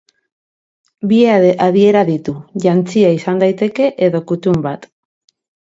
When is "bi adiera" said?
1.11-2.03